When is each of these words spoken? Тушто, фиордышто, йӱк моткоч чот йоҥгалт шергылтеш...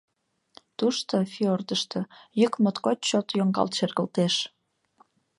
Тушто, 0.77 1.15
фиордышто, 1.33 1.99
йӱк 2.39 2.53
моткоч 2.63 2.99
чот 3.09 3.27
йоҥгалт 3.37 3.73
шергылтеш... 3.77 4.35